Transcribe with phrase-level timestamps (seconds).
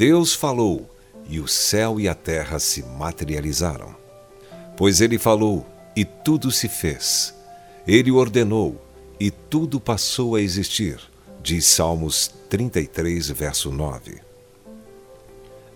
[0.00, 0.88] Deus falou,
[1.28, 3.94] e o céu e a terra se materializaram.
[4.74, 7.34] Pois ele falou, e tudo se fez.
[7.86, 8.82] Ele ordenou,
[9.20, 10.98] e tudo passou a existir.
[11.42, 14.29] Diz Salmos 33, verso 9.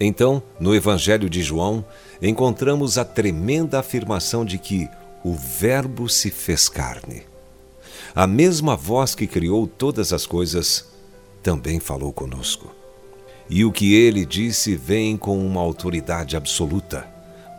[0.00, 1.84] Então, no Evangelho de João,
[2.20, 4.88] encontramos a tremenda afirmação de que
[5.24, 7.22] o Verbo se fez carne.
[8.14, 10.86] A mesma voz que criou todas as coisas
[11.42, 12.74] também falou conosco.
[13.48, 17.06] E o que ele disse vem com uma autoridade absoluta,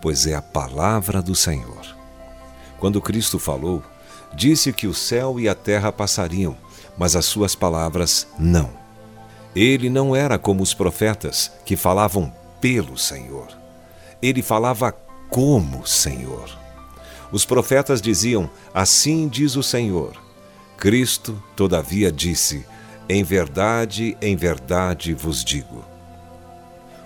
[0.01, 1.95] pois é a palavra do Senhor.
[2.79, 3.81] Quando Cristo falou,
[4.33, 6.57] disse que o céu e a terra passariam,
[6.97, 8.82] mas as suas palavras não.
[9.55, 13.47] Ele não era como os profetas que falavam pelo Senhor.
[14.21, 14.91] Ele falava
[15.29, 16.49] como Senhor.
[17.31, 20.15] Os profetas diziam: Assim diz o Senhor.
[20.77, 22.65] Cristo, todavia, disse:
[23.07, 25.83] em verdade, em verdade vos digo.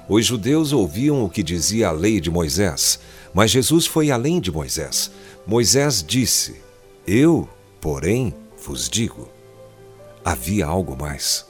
[0.08, 3.00] Os judeus ouviam o que dizia a lei de Moisés,
[3.34, 5.12] mas Jesus foi além de Moisés.
[5.46, 6.62] Moisés disse:
[7.06, 7.50] Eu,
[7.82, 9.28] porém, vos digo.
[10.24, 11.46] Havia algo mais.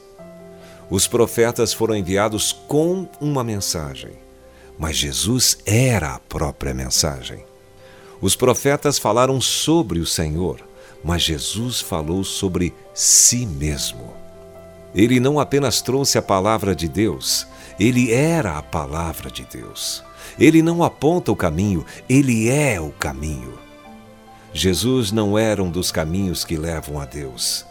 [0.89, 4.13] Os profetas foram enviados com uma mensagem,
[4.79, 7.43] mas Jesus era a própria mensagem.
[8.21, 10.61] Os profetas falaram sobre o Senhor,
[11.03, 14.13] mas Jesus falou sobre si mesmo.
[14.95, 17.45] Ele não apenas trouxe a palavra de Deus,
[17.79, 20.03] ele era a palavra de Deus.
[20.39, 23.57] Ele não aponta o caminho, ele é o caminho.
[24.53, 27.65] Jesus não era um dos caminhos que levam a Deus,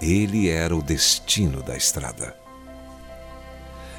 [0.00, 2.41] ele era o destino da estrada.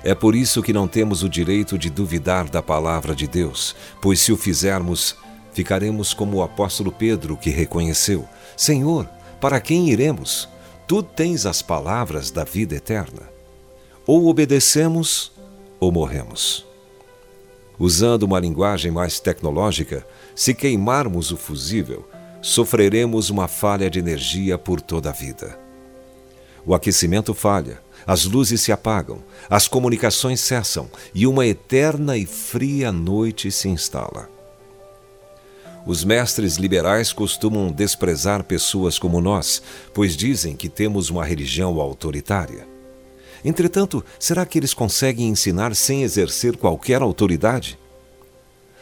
[0.03, 4.19] É por isso que não temos o direito de duvidar da palavra de Deus, pois
[4.19, 5.15] se o fizermos,
[5.53, 9.07] ficaremos como o apóstolo Pedro, que reconheceu: Senhor,
[9.39, 10.49] para quem iremos?
[10.87, 13.21] Tu tens as palavras da vida eterna.
[14.05, 15.31] Ou obedecemos
[15.79, 16.65] ou morremos.
[17.79, 22.07] Usando uma linguagem mais tecnológica, se queimarmos o fusível,
[22.41, 25.57] sofreremos uma falha de energia por toda a vida.
[26.65, 32.91] O aquecimento falha, as luzes se apagam, as comunicações cessam e uma eterna e fria
[32.91, 34.29] noite se instala.
[35.85, 39.61] Os mestres liberais costumam desprezar pessoas como nós,
[39.93, 42.65] pois dizem que temos uma religião autoritária.
[43.43, 47.77] Entretanto, será que eles conseguem ensinar sem exercer qualquer autoridade?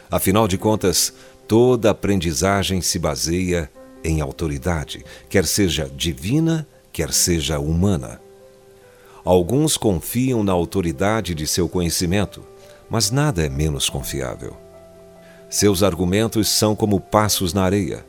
[0.08, 1.12] Afinal de contas,
[1.48, 3.68] toda aprendizagem se baseia
[4.04, 8.20] em autoridade, quer seja divina, quer seja humana.
[9.24, 12.44] Alguns confiam na autoridade de seu conhecimento,
[12.90, 14.56] mas nada é menos confiável.
[15.48, 18.04] Seus argumentos são como passos na areia.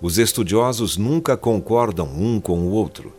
[0.00, 3.12] Os estudiosos nunca concordam um com o outro.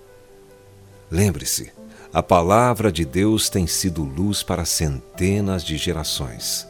[1.10, 1.72] Lembre-se,
[2.14, 6.68] a palavra de Deus tem sido luz para centenas de gerações.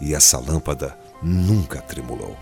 [0.00, 2.36] E essa lâmpada nunca tremulou.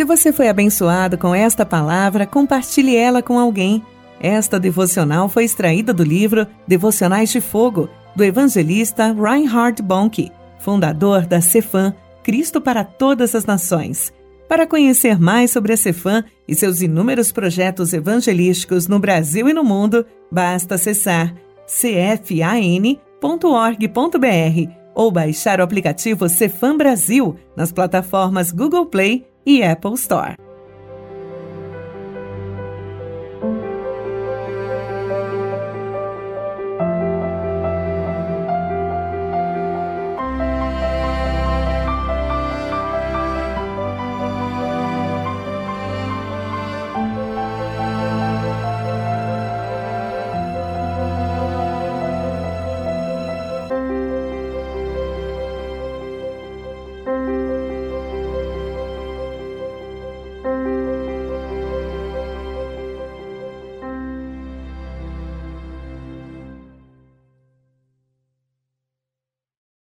[0.00, 3.84] Se você foi abençoado com esta palavra, compartilhe ela com alguém.
[4.18, 11.42] Esta devocional foi extraída do livro Devocionais de Fogo, do evangelista Reinhard Bonk, fundador da
[11.42, 14.10] Cefam, Cristo para Todas as Nações.
[14.48, 19.62] Para conhecer mais sobre a Cefam e seus inúmeros projetos evangelísticos no Brasil e no
[19.62, 21.34] mundo, basta acessar
[21.66, 23.00] cfan.org.br
[24.94, 30.49] ou baixar o aplicativo Cefam Brasil nas plataformas Google Play e Apple Store.